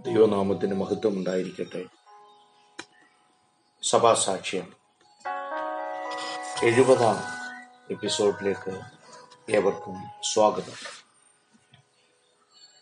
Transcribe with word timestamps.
ദൈവനാമത്തിന് 0.00 0.74
മഹത്വം 0.74 1.12
ഉണ്ടായിരിക്കട്ടെ. 1.12 1.84
സഭാസാക്ഷ്യം. 3.82 4.74
എഴുപതാം 6.62 7.16
എപ്പിസോഡിലേക്ക് 7.90 8.80
ഏവർക്കും 9.50 9.96
സ്വാഗതം. 10.22 10.72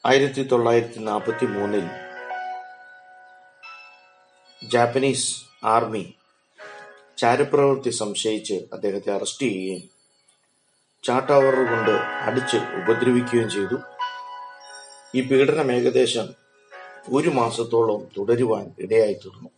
ആയിരത്തി 0.07 0.43
തൊള്ളായിരത്തി 0.43 0.98
നാൽപ്പത്തി 0.98 1.46
മൂന്നിൽ 1.46 1.89
ജാപ്പനീസ് 4.69 5.43
ആർമി 5.64 6.14
ചാരപ്രവൃത്തി 7.19 7.91
സംശയിച്ച് 7.91 8.55
അദ്ദേഹത്തെ 8.55 9.11
അറസ്റ്റ് 9.11 9.46
ചെയ്യുകയും 9.46 9.91
ചാട്ടാവറുകൊണ്ട് 11.05 11.91
അടിച്ച് 12.00 12.57
ഉപദ്രവിക്കുകയും 12.57 13.50
ചെയ്തു. 13.50 13.80
ഈ 15.14 15.29
പീഡനം 15.29 15.73
ഏകദേശം 15.73 16.48
ഒരു 17.11 17.29
മാസത്തോളം 17.29 18.05
തുടരുവാൻ 18.19 18.71
ഇടയായി 18.79 19.12
തീർന്നു 19.12 19.48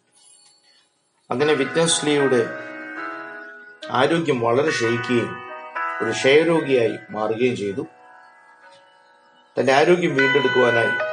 അങ്ങനെ 1.30 1.52
വിറ്റ്നസ്ലിയുടെ 1.52 2.46
ആരോഗ്യം 3.90 4.40
വളരെ 4.40 4.70
ക്ഷയിക്കുകയും 4.70 5.36
ഒരു 6.02 6.10
ക്ഷയരോഗിയായി 6.10 6.98
മാറുകയും 7.10 7.56
ചെയ്തു. 7.56 7.86
തന്റെ 9.58 9.72
ആരോഗ്യം 9.72 10.16
വീണ്ടെടുക്കുവാനായി 10.16 11.10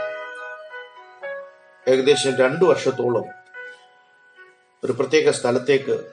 ഏകദേശം 1.91 2.38
രണ്ടു 2.38 2.66
വർഷത്തോളം 2.66 3.26
ഒരു 4.84 4.91
പ്രത്യേക 4.91 5.32
സ്ഥലത്തേക്ക് 5.32 6.12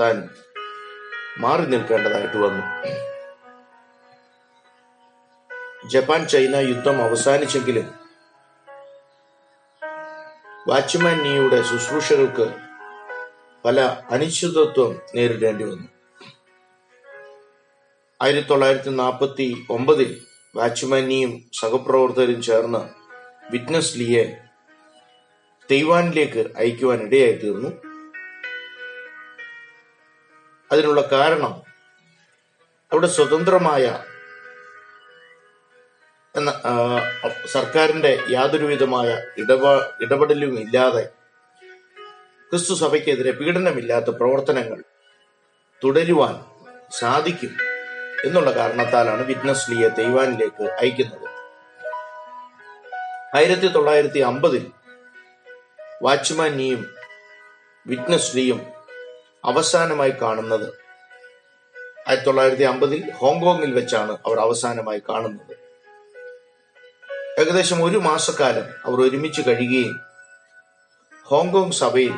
താൻ 0.00 0.28
മാറി 1.38 1.66
നിൽക്കേണ്ടതായിട്ട് 1.66 2.36
വന്നു. 2.36 2.64
ജപ്പാൻ 5.88 6.28
ചൈന 6.28 6.56
യുദ്ധം 6.56 7.02
അവസാനിച്ചെങ്കിലും 7.02 8.05
വാച്ച്മാൻ 10.66 11.18
നീയുടെ 11.22 11.62
ശുശ്രൂഷകൾക്ക് 11.62 12.46
പല 13.64 13.78
അനിശ്ചിതത്വം 14.10 14.90
നേരിടേണ്ടി 15.14 15.64
വന്നു. 15.64 15.88
ആയിരത്തി 18.20 18.48
തൊള്ളായിരത്തി 18.48 18.92
നാൽപ്പത്തി 18.94 19.46
ഒമ്പതിൽ 19.70 20.10
വാച്ച്മാൻ 20.54 21.04
നീയും 21.08 21.32
സഹപ്രവർത്തകരും 21.54 22.42
ചേർന്ന് 22.42 22.82
വിറ്റ്നസ് 23.50 23.98
ലിയെ 23.98 24.24
തെയ്വാനിലേക്ക് 25.68 26.42
അയക്കുവാൻ 26.56 27.00
ഇടയായി 27.06 27.32
തീർന്നു 27.32 27.70
അതിനുള്ള 30.70 31.00
കാരണം 31.12 31.54
അവിടെ 32.92 33.06
സ്വതന്ത്രമായ 33.06 33.84
എന്ന 36.38 36.50
സർക്കാരിന്റെ 37.46 38.18
യാതൊരുവിധമായ 38.30 39.08
ഇടപ 39.36 39.64
ഇടപെടലും 40.00 40.60
ഇല്ലാതെ 40.60 41.04
ക്രിസ്തു 42.50 42.74
സഭയ്ക്കെതിരെ 42.74 43.30
പീഡനമില്ലാത്ത 43.30 44.10
പ്രവർത്തനങ്ങൾ 44.10 44.80
തുടരുവാൻ 45.84 46.34
സാധിക്കും 46.90 47.52
എന്നുള്ള 48.24 48.50
കാരണത്താലാണ് 48.50 49.22
വിറ്റ്നസ് 49.22 49.70
ലീയെ 49.70 49.88
തൈവാനിലേക്ക് 49.88 50.64
അയക്കുന്നത്. 50.80 51.26
ആയിരത്തി 53.34 53.66
തൊള്ളായിരത്തി 53.66 54.18
അമ്പതിൽ 54.18 54.64
വാച്ച്മാൻ 56.02 56.52
നീയും 56.56 56.82
വിറ്റ്നസ് 57.86 58.36
ലിയും 58.36 58.60
അവസാനമായി 59.44 60.14
കാണുന്നത് 60.22 60.68
ആയിരത്തി 62.08 62.26
തൊള്ളായിരത്തി 62.26 62.62
അമ്പതിൽ 62.62 63.00
ഹോങ്കോങ്ങിൽ 63.10 63.72
വെച്ചാണ് 63.74 64.12
അവർ 64.26 64.38
അവസാനമായി 64.38 65.02
കാണുന്നത്. 65.08 65.65
ഏകദേശം 67.38 67.84
ഒരു 67.84 67.98
മാസക്കാലം 67.98 68.66
അവർ 68.84 69.00
ഒരുമിച്ച് 69.00 69.42
കഴിയുകയും 69.42 70.00
ഹോങ്കോങ് 71.26 71.72
സഭയിൽ 71.72 72.14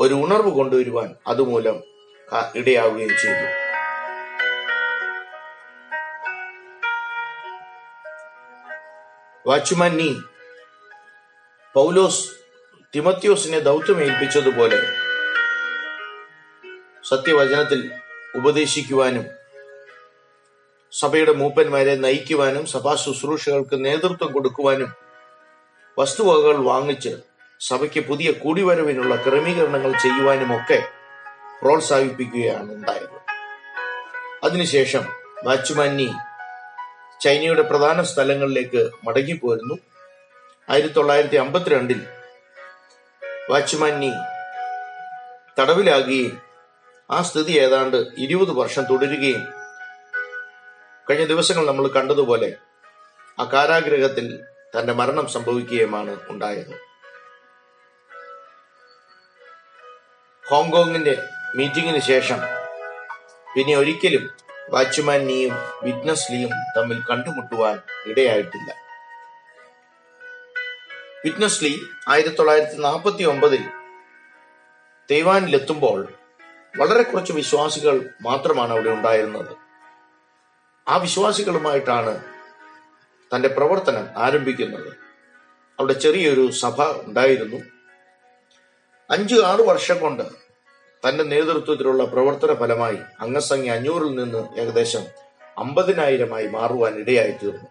ഒരു 0.00 0.14
ഉണർവ് 0.14 0.50
കൊണ്ടുവരുവാൻ 0.50 1.14
അതുമൂലം 1.26 1.82
ഇടയാവുകയും 2.54 3.08
ചെയ്തു. 3.08 3.46
വാച്ച്മാൻ 9.46 9.96
നീ 9.96 10.20
പൗലോസ് 11.74 12.22
തിമത്യോസിനെ 12.94 13.58
ദൗത്യം 13.58 14.00
ഏൽപ്പിച്ചതുപോലെ 14.02 14.80
സത്യവചനത്തിൽ 17.04 17.90
ഉപദേശിക്കുവാനും 18.36 19.26
സഭയുടെ 20.92 21.32
മൂപ്പന്മാരെ 21.32 21.94
നയിക്കുവാനും 21.94 22.66
സഭാ 22.66 22.94
ശുശ്രൂഷകൾക്ക് 22.94 23.84
നേതൃത്വം 23.84 24.32
കൊടുക്കുവാനും 24.32 24.90
വസ്തുവകകൾ 25.98 26.56
വാങ്ങിച്ച് 26.62 27.12
സഭയ്ക്ക് 27.60 28.00
പുതിയ 28.00 28.30
കൂടിവരവിനുള്ള 28.32 29.16
ക്രമീകരണങ്ങൾ 29.16 29.92
ചെയ്യുവാനുമൊക്കെ 30.02 30.78
പ്രോത്സാഹിപ്പിക്കുകയാണ് 31.62 32.74
ഉണ്ടായത് 32.74 33.16
അതിനുശേഷം 34.44 35.04
വാച്ച്മാനി 35.44 36.08
ചൈനയുടെ 37.20 37.62
പ്രധാന 37.62 38.02
സ്ഥലങ്ങളിലേക്ക് 38.02 38.90
മടങ്ങിപ്പോരുന്നു. 39.04 39.78
ആയിരത്തി 40.68 40.94
തൊള്ളായിരത്തി 40.94 41.36
അമ്പത്തിരണ്ടിൽ 41.36 42.00
വാച്ച്മാനി 43.50 44.12
തടവിലാകുകയും 45.60 46.40
ആ 47.10 47.22
സ്ഥിതി 47.22 47.52
ഏതാണ്ട് 47.52 47.96
ഇരുപത് 48.16 48.50
വർഷം 48.50 48.84
തുടരുകയും 48.84 49.59
കഴിഞ്ഞ 51.10 51.24
ദിവസങ്ങൾ 51.24 51.66
നമ്മൾ 51.66 51.88
കണ്ടതുപോലെ 51.88 52.56
ആ 53.40 53.44
കാരാഗ്രഹത്തിൽ 53.44 54.44
തന്റെ 54.78 54.92
മരണം 54.92 55.28
സംഭവിക്കുകയുമാണ് 55.28 56.20
ഉണ്ടായത്. 56.28 56.74
ഹോങ്കോങ്ങിന്റെ 60.48 61.22
മീറ്റിംഗിന് 61.54 61.98
ശേഷം 61.98 62.38
പിന്നെ 63.56 63.74
ഒരിക്കലും 63.76 64.30
വാച്ച്മാൻ 64.70 65.26
നീയും 65.26 65.54
വിറ്റ്നസ് 65.82 66.32
ലീയും 66.32 66.50
തമ്മിൽ 66.76 67.02
കണ്ടുമുട്ടുവാൻ 67.10 67.80
ഇടയായിട്ടില്ല. 68.06 68.74
വിറ്റ്നസ് 71.24 71.64
ലീ 71.64 71.78
ആയിരത്തി 72.08 72.36
തൊള്ളായിരത്തി 72.36 72.76
നാൽപ്പത്തി 72.76 73.22
ഒമ്പതിൽ 73.22 73.64
തൈവാനിലെത്തുമ്പോൾ 75.10 76.12
വളരെ 76.78 77.02
കുറച്ച് 77.02 77.32
വിശ്വാസികൾ 77.32 78.10
മാത്രമാണ് 78.22 78.70
അവിടെ 78.70 78.88
ഉണ്ടായിരുന്നത്. 78.88 79.69
ആ 80.88 80.96
വിശ്വാസികളുമായിട്ടാണ് 80.96 82.24
തന്റെ 83.34 83.48
പ്രവർത്തനം 83.48 84.08
ആരംഭിക്കുന്നത്. 84.16 84.96
അവിടെ 85.80 85.92
ചെറിയൊരു 85.92 86.50
സഭ 86.50 86.82
ഉണ്ടായിരുന്നു. 86.82 87.56
അഞ്ചു 89.10 89.34
ആറ് 89.40 89.60
വർഷം 89.60 90.00
കൊണ്ട് 90.00 90.22
തന്റെ 91.02 91.24
നേതൃത്വത്തിലുള്ള 91.24 92.04
പ്രവർത്തന 92.04 92.54
ഫലമായി 92.54 92.98
അംഗസംഖ്യ 93.20 93.70
അഞ്ഞൂറിൽ 93.70 94.14
നിന്ന് 94.14 94.60
ഏകദേശം 94.60 95.04
അമ്പതിനായിരമായി 95.58 96.46
മാറുവാൻ 96.46 96.94
ഇടയായി 96.98 97.30
തീർന്നു 97.30 97.68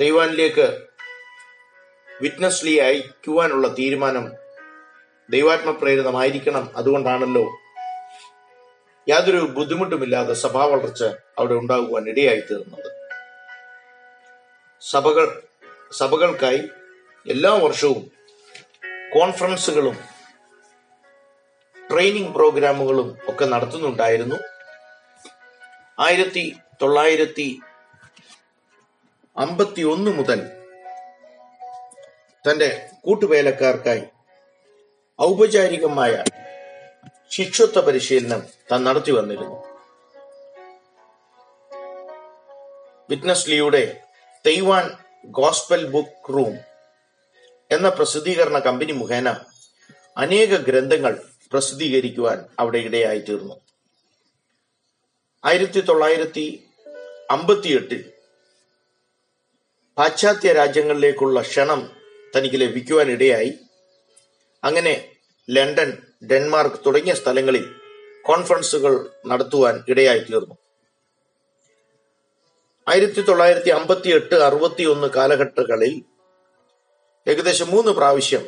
തൈവാനിലേക്ക് 0.00 0.66
വിറ്റ്നസ് 2.22 2.66
ലീ 2.66 2.78
അയക്കുവാനുള്ള 2.78 3.68
തീരുമാനം 3.68 4.32
ദൈവാത്മപ്രേരിതമായിരിക്കണം 5.30 6.70
അതുകൊണ്ടാണല്ലോ 6.76 7.44
യാതൊരു 9.08 9.38
ബുദ്ധിമുട്ടുമില്ലാതെ 9.38 10.34
സഭാ 10.34 10.64
വളർച്ച 10.64 11.04
അവിടെ 11.38 11.54
ഉണ്ടാകുവാൻ 11.54 12.08
ഇടയായി 12.08 12.40
തീർന്നത് 12.40 12.88
സഭകൾ 14.82 15.42
സഭകൾക്കായി 15.92 16.70
എല്ലാ 17.26 17.52
വർഷവും 17.54 18.12
കോൺഫറൻസുകളും 19.14 19.96
ട്രെയിനിങ് 21.90 22.34
പ്രോഗ്രാമുകളും 22.34 23.18
ഒക്കെ 23.28 23.44
നടത്തുന്നുണ്ടായിരുന്നു. 23.44 24.36
ആയിരത്തി 26.00 26.56
തൊള്ളായിരത്തി 26.82 27.62
അമ്പത്തി 29.36 29.82
ഒന്ന് 29.82 30.10
മുതൽ 30.10 30.40
തന്റെ 32.44 32.88
കൂട്ടുവേലക്കാർക്കായി 33.00 34.02
ഔപചാരികമായ 35.20 36.24
ശിക്ഷത്വ 37.32 37.80
പരിശീലനം 37.80 38.40
താൻ 38.72 38.84
നടത്തി 38.84 39.12
വന്നിരുന്നു. 39.12 39.58
വിറ്റ്നസ് 43.10 43.48
ലിയുടെ 43.50 43.82
തെയ്വാൻ 44.44 44.84
ഗോസ്പൽ 45.30 45.82
ബുക്ക് 45.86 46.34
റൂം 46.34 46.54
എന്ന 47.70 47.88
പ്രസിദ്ധീകരണ 47.88 48.58
കമ്പനി 48.58 48.92
മുഖേന 48.92 49.28
അനേക 50.16 50.56
ഗ്രന്ഥങ്ങൾ 50.56 51.12
പ്രസിദ്ധീകരിക്കുവാൻ 51.52 52.38
അവിടെ 52.58 52.78
ഇടയായി 52.78 53.18
തീർന്നു 53.18 53.56
ആയിരത്തി 55.44 55.80
തൊള്ളായിരത്തി 55.80 56.46
അമ്പത്തിയെട്ടിൽ 57.30 58.02
പാശ്ചാത്യ 59.96 60.52
രാജ്യങ്ങളിലേക്കുള്ള 60.52 61.40
ക്ഷണം 61.42 61.80
തനിക്ക് 62.36 62.60
ലഭിക്കുവാൻ 62.60 63.10
ഇടയായി 63.10 63.52
അങ്ങനെ 64.62 64.94
ലണ്ടൻ 65.48 65.90
ഡെൻമാർക്ക് 66.30 66.76
തുടങ്ങിയ 66.86 67.14
സ്ഥലങ്ങളിൽ 67.14 67.74
കോൺഫറൻസുകൾ 68.24 69.10
നടത്തുവാൻ 69.26 69.84
ഇടയായി 69.88 70.18
തീർന്നു 70.18 70.54
ആയിരത്തി 72.88 73.20
തൊള്ളായിരത്തി 73.20 73.70
അമ്പത്തി 73.70 74.10
എട്ട് 74.10 74.34
അറുപത്തി 74.34 74.82
ഒന്ന് 74.82 75.06
കാലഘട്ടങ്ങളിൽ 75.06 76.04
ഏകദേശം 77.26 77.70
മൂന്ന് 77.70 77.90
പ്രാവശ്യം 77.90 78.44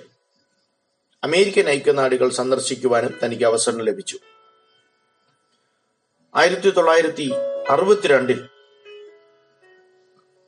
അമേരിക്കൻ 1.23 1.69
ഐക്യനാടുകൾ 1.69 2.31
സന്ദർശിക്കുവാനും 2.31 3.19
തനിക്ക് 3.25 3.45
അവസരം 3.45 3.79
ലഭിച്ചു. 3.79 4.19
ആയിരത്തി 6.37 6.71
തൊള്ളായിരത്തി 6.71 7.33
അറുപത്തിരണ്ടിൽ 7.71 8.41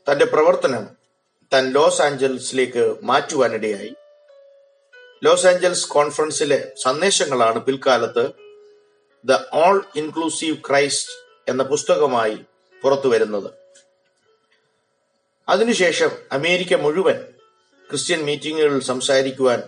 തന്റെ 0.07 0.25
പ്രവർത്തനം 0.25 0.85
താൻ 1.53 1.73
ലോസ് 1.73 2.03
ആഞ്ചലസിലേക്ക് 2.03 2.97
മാറ്റുവാനിടയായി. 3.03 3.95
ലോസ് 5.25 5.47
ഏഞ്ചൽസ് 5.47 5.89
കോൺഫറൻസിലെ 5.89 6.73
സന്ദേശങ്ങളാണ് 6.83 7.65
പിൽക്കാലത്ത് 7.65 8.31
ദ 9.25 9.39
ഓൾ 9.53 9.85
ഇൻക്ലൂസീവ് 9.97 10.57
ക്രൈസ്റ്റ് 10.69 11.13
എന്ന 11.49 11.63
പുസ്തകമായി 11.63 12.39
പുറത്തു 12.83 13.09
വരുന്നത്. 13.09 13.51
അതിനുശേഷം 15.49 16.11
അമേരിക്ക 16.33 16.75
മുഴുവൻ 16.75 17.19
ക്രിസ്ത്യൻ 17.91 18.25
മീറ്റിംഗുകളിൽ 18.25 18.83
സംസാരിക്കുവാൻ 18.83 19.63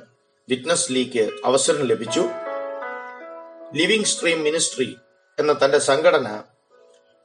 വിറ്റ്നസ് 0.49 0.93
ലീക്ക് 0.93 1.31
അവസരം 1.45 1.87
ലഭിച്ചു. 1.87 2.29
ലിവിംഗ് 3.75 4.07
സ്ട്രീം 4.07 4.41
മിനിസ്ട്രി 4.41 4.97
എന്ന 5.39 5.53
തന്റെ 5.65 5.79
സംഘടന 5.79 6.43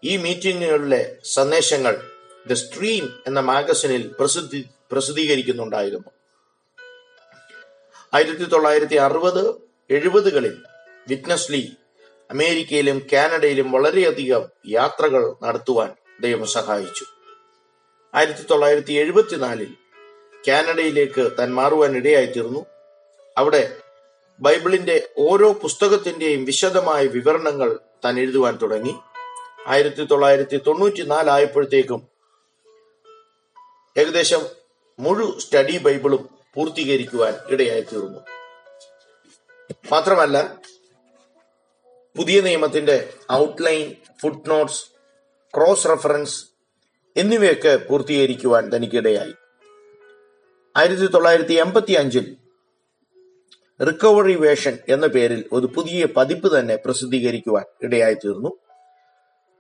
ഈ 0.03 0.17
മീറ്റിംഗുകളിലെ 0.17 1.15
സന്ദേശങ്ങൾ 1.23 2.11
ദ 2.47 2.53
സ്ട്രീം 2.53 3.23
എന്ന 3.27 3.39
മാഗസിനിൽ 3.39 4.15
പ്രസിദ്ധി 4.19 4.65
പ്രസിദ്ധീകരിക്കുന്നുണ്ടായിരുന്നു. 4.91 6.22
ആയിരത്തി 8.15 8.43
തൊള്ളായിരത്തി 8.43 8.95
അറുപത് 8.95 9.43
എഴുപതുകളിൽ 9.89 10.55
വിറ്റ്നസ് 11.07 11.51
ലീ 11.51 11.61
അമേരിക്കയിലും 12.31 13.07
കാനഡയിലും 13.13 13.71
വളരെയധികം 13.71 14.43
യാത്രകൾ 14.67 15.35
നടത്തുവാൻ 15.43 15.95
ദൈവം 16.21 16.45
സഹായിച്ചു. 16.45 17.05
ആയിരത്തി 18.15 18.43
തൊള്ളായിരത്തി 18.51 18.93
എഴുപത്തിനാലിൽ 18.93 19.71
കാനഡയിലേക്ക് 20.47 21.31
താൻ 21.39 21.53
മാറുവാൻ 21.53 21.97
ഇടയായിത്തീർന്നു 21.97 22.65
അവിടെ 23.37 23.77
ബൈബിളിന്റെ 24.39 25.09
ഓരോ 25.17 25.53
പുസ്തകത്തിന്റെയും 25.53 26.45
വിശദമായ 26.45 27.07
വിവരണങ്ങൾ 27.07 27.79
താൻ 28.05 28.19
എഴുതുവാൻ 28.19 28.59
തുടങ്ങി. 28.61 28.93
ആയിരത്തി 29.67 30.03
തൊള്ളായിരത്തി 30.03 30.57
തൊണ്ണൂറ്റി 30.57 31.01
നാലായപ്പോഴത്തേക്കും 31.01 32.07
ഏകദേശം 33.97 34.45
മുഴു 34.99 35.39
സ്റ്റഡി 35.39 35.77
ബൈബിളും 35.77 36.42
പൂർത്തീകരിക്കുവാൻ 36.55 37.33
ഇടയായി 37.47 37.81
തീർന്നു 37.81 38.19
മാത്രമല്ല 39.91 40.59
പുതിയ 42.17 42.41
നിയമത്തിന്റെ 42.41 43.13
ഔട്ട്ലൈൻ 43.31 43.95
ഫുട് 44.21 44.49
നോട്ട്സ് 44.49 44.85
ക്രോസ് 45.53 45.87
റെഫറൻസ് 45.87 46.45
എന്നിവയൊക്കെ 47.15 47.75
പൂർത്തീകരിക്കുവാൻ 47.75 48.73
തനിക്കിടയായി. 48.73 49.33
ആയിരത്തി 50.77 51.05
തൊള്ളായിരത്തി 51.05 51.53
എൺപത്തി 51.53 51.93
അഞ്ചിൽ 51.93 52.37
റിക്കവറി 53.87 54.35
വേഷൻ 54.35 54.77
എന്ന 54.89 55.07
പേരിൽ 55.07 55.49
ഒരു 55.51 55.65
പുതിയ 55.65 56.05
പതിപ്പ് 56.05 56.59
തന്നെ 56.59 56.75
പ്രസിദ്ധീകരിക്കുവാൻ 56.75 57.65
ഇടയായി 57.81 58.13
തീർന്നു 58.13 58.51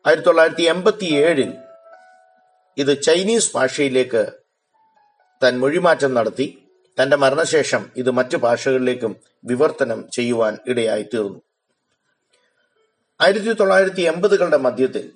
ആയിരത്തി 0.07 0.27
തൊള്ളായിരത്തി 0.27 0.63
എൺപത്തി 0.63 1.05
ഏഴിൽ 1.05 1.53
ഇത് 2.77 3.01
ചൈനീസ് 3.01 3.51
ഭാഷയിലേക്ക് 3.55 4.31
തൻ 5.43 5.59
മൊഴിമാറ്റം 5.59 6.13
നടത്തി. 6.13 6.62
തന്റെ 7.01 7.15
മരണശേഷം 7.15 7.91
ഇത് 7.97 8.11
മറ്റു 8.11 8.37
ഭാഷകളിലേക്കും 8.37 9.15
വിവർത്തനം 9.45 10.11
ചെയ്യുവാൻ 10.11 10.57
ഇടയായി 10.67 11.03
തീർന്നു 11.03 11.41
ആയിരത്തി 13.21 13.53
തൊള്ളായിരത്തി 13.53 14.01
എൺപതുകളുടെ 14.01 14.57
മധ്യത്തിൽ 14.57 15.11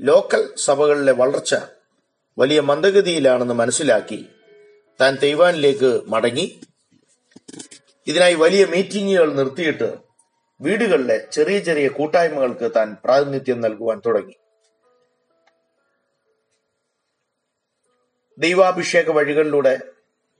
ലോക്കൽ 0.00 0.54
സഭകളിലെ 0.56 1.12
വളർച്ച 1.12 1.54
വലിയ 2.38 2.60
മന്ദഗതിയിലാണെന്ന് 2.60 3.54
മനസ്സിലാക്കി 3.54 4.28
താൻ 5.00 5.16
തെയ്വാനിലേക്ക് 5.22 6.02
മടങ്ങി. 6.06 6.60
ഇതിനായി 8.06 8.34
വലിയ 8.34 8.64
മീറ്റിങ്ങുകൾ 8.64 9.34
നിർത്തിയിട്ട് 9.34 9.96
വീടുകളിലെ 10.60 11.28
ചെറിയ 11.32 11.58
ചെറിയ 11.58 11.88
കൂട്ടായ്മകൾക്ക് 11.88 12.70
താൻ 12.76 12.96
പ്രാതിനിധ്യം 13.04 13.60
നൽകുവാൻ 13.60 14.02
തുടങ്ങി. 14.06 14.34
ദൈവാഭിഷേക 18.38 19.10
വഴികളിലൂടെ 19.10 19.93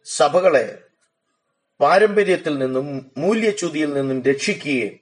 സഭകളെ 0.07 0.83
പാരമ്പര്യത്തിൽ 1.81 2.59
നിന്നും 2.59 3.13
മൂല്യച്യുതിയിൽ 3.17 3.95
നിന്നും 3.95 4.23
രക്ഷിക്കുകയും 4.23 5.01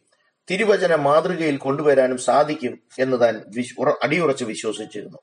തിരുവചന 0.51 0.95
മാതൃകയിൽ 0.95 1.57
കൊണ്ടുവരാനും 1.59 2.19
സാധിക്കും 2.19 2.83
എന്ന് 2.99 3.21
താൻ 3.21 3.35
അടിയുറച്ച് 4.03 4.45
വിശ്വസിച്ചിരുന്നു. 4.45 5.19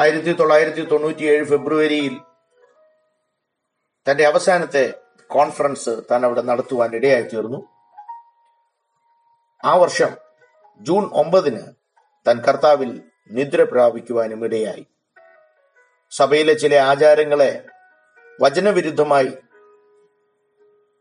ആയിരത്തി 0.00 0.32
തൊള്ളായിരത്തി 0.32 0.80
തൊണ്ണൂറ്റിയേഴ് 0.80 1.44
ഫെബ്രുവരിയിൽ 1.44 2.20
തന്റെ 4.06 4.26
അവസാനത്തെ 4.26 4.94
കോൺഫറൻസ് 5.30 6.02
താൻ 6.10 6.24
അവിടെ 6.24 6.40
നടത്തുവാൻ 6.40 6.94
ഇടയായി 6.94 7.22
തീർന്നു 7.22 7.60
ആ 9.64 9.74
വർഷം 9.74 10.16
ജൂൺ 10.80 11.04
ഒമ്പതിന് 11.12 11.62
താൻ 12.26 12.40
കർത്താവിൽ 12.40 13.02
നിദ്ര 13.30 13.62
പ്രാപിക്കുവാനും 13.62 14.44
ഇടയായി 14.44 14.86
സഭയിലെ 16.10 16.54
ചില 16.54 16.74
ആചാരങ്ങളെ 16.74 17.64
വചനവിരുദ്ധമായി 18.40 19.30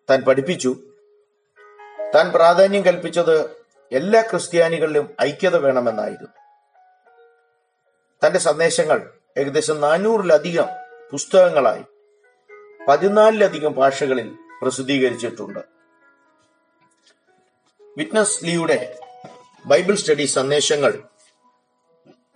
താൻ 0.09 0.21
പഠിപ്പിച്ചു. 0.21 0.75
താൻ 2.15 2.31
പ്രാധാന്യം 2.31 2.85
കൽപ്പിച്ചത് 2.85 3.49
എല്ലാ 3.91 4.21
ക്രിസ്ത്യാനികളിലും 4.21 5.15
ഐക്യത 5.21 5.55
വേണമെന്നായിരുന്നു. 5.55 6.27
തന്റെ 8.27 8.39
സന്ദേശങ്ങൾ 8.39 9.13
ഏകദേശം 9.37 9.81
നാനൂറിലധികം 9.81 10.65
പുസ്തകങ്ങളായി 11.11 11.83
പതിനാലിലധികം 12.87 13.73
ഭാഷകളിൽ 13.73 14.35
പ്രസിദ്ധീകരിച്ചിട്ടുണ്ട്. 14.61 15.59
വിറ്റ്നസ് 17.97 18.45
ലീയുടെ 18.45 18.99
ബൈബിൾ 19.65 19.95
സ്റ്റഡി 19.95 20.25
സന്ദേശങ്ങൾ 20.25 21.03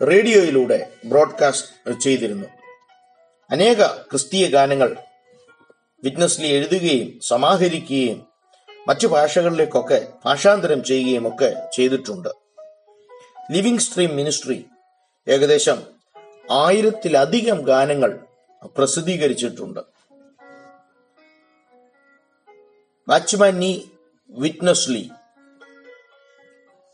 റേഡിയോയിലൂടെ 0.07 0.91
ബ്രോഡ്കാസ്റ്റ് 1.05 1.99
ചെയ്തിരുന്നു. 1.99 2.56
അനേക 3.51 3.87
ക്രിസ്തീയ 3.87 4.47
ഗാനങ്ങൾ 4.47 4.97
വിറ്റ്നസ്ലി 6.03 6.47
എഴുതുകയും 6.47 7.19
സമാഹരിക്കുകയും 7.21 8.27
മറ്റു 8.87 9.07
ഭാഷകളിലേക്കൊക്കെ 9.07 10.07
ഭാഷാന്തരം 10.25 10.83
ചെയ്യുകയും 10.83 11.27
ഒക്കെ 11.27 11.69
ചെയ്തിട്ടുണ്ട്. 11.73 12.29
ലിവിംഗ് 13.51 13.79
സ്ട്രീം 13.79 14.15
മിനിസ്ട്രി 14.15 14.65
ഏകദേശം 15.27 15.83
ആയിരത്തിലധികം 16.51 17.61
ഗാനങ്ങൾ 17.61 18.19
പ്രസിദ്ധീകരിച്ചിട്ടുണ്ട്. 18.77 19.79
വാച്ച്മാൻ 23.09 23.59
വിറ്റ്നസ്ലി 23.59 23.81
വിറ്റ്നസ് 24.29 25.09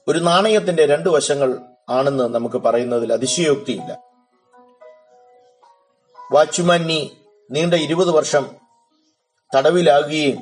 ഒരു 0.07 0.19
നാണയത്തിന്റെ 0.19 0.85
രണ്ട് 0.85 1.09
വശങ്ങൾ 1.09 1.59
ആണെന്ന് 1.89 2.23
നമുക്ക് 2.23 2.55
പറയുന്നതിൽ 2.55 3.13
അതിശയോക്തിയില്ല. 3.13 4.12
വാച്ച്മാൻ 6.33 6.83
നീ 6.83 7.09
നീണ്ട 7.51 7.73
ഇരുപത് 7.73 8.11
വർഷം 8.11 8.55
തടവിലാകുകയും 9.55 10.37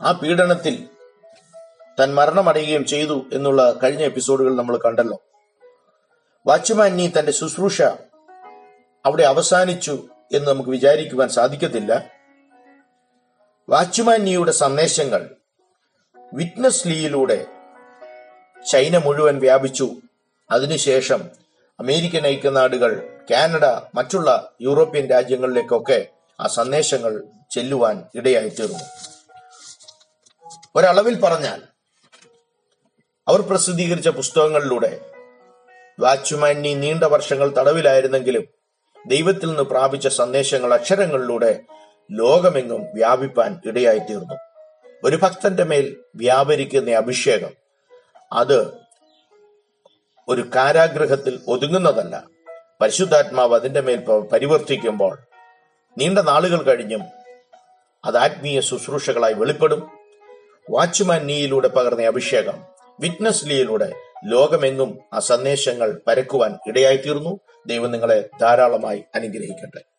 ആ 0.00 0.12
പീഡനത്തിൽ 0.12 0.88
താൻ 2.00 2.14
മരണമടയുകയും 2.14 2.84
ചെയ്തു 2.84 3.26
എന്നുള്ള 3.32 3.78
കഴിഞ്ഞ 3.82 4.02
എപ്പിസോഡുകൾ 4.02 4.56
നമ്മൾ 4.56 4.76
കണ്ടല്ലോ. 4.76 5.22
വാച്ച്മാൻ 6.46 6.96
നീ 6.96 7.08
തന്റെ 7.18 7.32
ശുശ്രൂഷ 7.32 7.82
അവിടെ 9.06 9.22
അവസാനിച്ചു 9.22 10.08
എന്ന് 10.34 10.48
നമുക്ക് 10.48 10.70
വിചാരിക്കുവാൻ 10.70 11.28
സാധിക്കത്തില്ല. 11.28 12.10
വാച്ച്മാൻ 13.68 14.24
നീയുടെ 14.24 14.52
സന്ദേശങ്ങൾ 14.52 15.34
വിറ്റ്നസ് 16.32 16.88
ലീയിലൂടെ 16.88 17.46
ചൈന 18.70 18.98
മുഴുവൻ 18.98 19.38
വ്യാപിച്ചു. 19.38 19.90
അതിനുശേഷം 20.50 21.30
അമേരിക്കൻ 21.80 22.26
ഐക്യനാടുകൾ 22.26 23.15
കാനഡ 23.30 23.64
മറ്റുള്ള 23.94 24.56
യൂറോപ്യൻ 24.60 25.10
രാജ്യങ്ങളിലേക്കൊക്കെ 25.10 26.08
ആ 26.40 26.46
സന്ദേശങ്ങൾ 26.46 27.22
ചെല്ലുവാൻ 27.50 28.04
ഇടയായി 28.14 28.48
തീർന്നു 28.48 28.84
ഒരളവിൽ 30.76 31.20
പറഞ്ഞാൽ 31.20 31.62
അവർ 33.28 33.40
പ്രസിദ്ധീകരിച്ച 33.40 34.08
പുസ്തകങ്ങളിലൂടെ 34.08 35.00
വാച്ച്മാനി 36.00 36.74
നീണ്ട 36.74 37.04
വർഷങ്ങൾ 37.04 37.54
തടവിലായിരുന്നെങ്കിലും 37.54 38.44
ദൈവത്തിൽ 39.06 39.48
നിന്ന് 39.48 39.62
പ്രാപിച്ച 39.62 40.08
സന്ദേശങ്ങൾ 40.08 40.74
അക്ഷരങ്ങളിലൂടെ 40.74 41.60
ലോകമെങ്ങും 42.10 42.82
വ്യാപിപ്പാൻ 42.94 43.60
ഇടയായി 43.64 43.98
തീർന്നു 43.98 44.36
ഒരു 45.04 45.16
ഭക്തന്റെ 45.16 45.64
മേൽ 45.64 45.96
വ്യാപരിക്കുന്ന 46.16 46.90
അഭിഷേകം 46.90 47.52
അത് 48.32 48.86
ഒരു 50.28 50.50
കാരാഗ്രഹത്തിൽ 50.56 51.40
ഒതുങ്ങുന്നതല്ല. 51.46 52.35
പരിശുദ്ധാത്മാവ് 52.80 53.54
അതിന്റെ 53.54 53.80
മേൽ 53.80 53.96
പരിവർത്തിക്കുമ്പോൾ 54.32 55.18
നീണ്ട 55.98 56.18
നാളുകൾ 56.18 56.62
കഴിഞ്ഞും 56.62 57.02
അത് 58.04 58.16
ആത്മീയ 58.16 58.60
ശുശ്രൂഷകളായി 58.60 59.34
വെളിപ്പെടും. 59.34 59.90
വാച്ച്മാൻ 60.70 61.26
നീയിലൂടെ 61.26 61.68
പകർന്ന 61.68 62.02
അഭിഷേകം 62.02 62.64
വിറ്റ്നസ് 63.00 63.46
ലീയിലൂടെ 63.46 63.92
ലോകമെങ്ങും 64.24 64.98
ആ 65.12 65.18
സന്ദേശങ്ങൾ 65.18 66.00
പരക്കുവാൻ 66.06 66.58
ഇടയായിത്തീർന്നു. 66.66 67.40
ദൈവം 67.66 67.90
നിങ്ങളെ 67.90 68.28
ധാരാളമായി 68.40 69.04
അനുഗ്രഹിക്കട്ടെ. 69.14 69.95